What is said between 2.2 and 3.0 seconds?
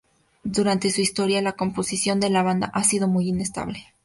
la banda ha